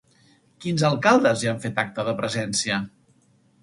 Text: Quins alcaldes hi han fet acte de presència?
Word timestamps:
Quins 0.65 0.85
alcaldes 0.89 1.45
hi 1.45 1.53
han 1.53 1.63
fet 1.69 1.85
acte 1.87 2.09
de 2.11 2.19
presència? 2.25 2.85